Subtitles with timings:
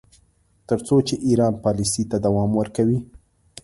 [0.67, 2.99] تر څو چې ایران پالیسۍ ته دوام ورکوي.